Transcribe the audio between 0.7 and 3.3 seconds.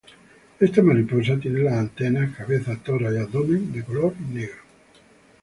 mariposa tiene las antenas, cabeza, tórax y